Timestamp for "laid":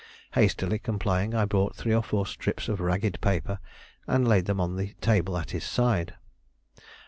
4.27-4.45